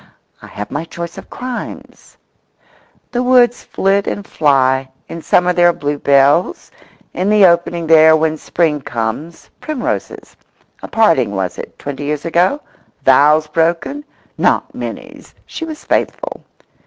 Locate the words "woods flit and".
3.21-4.25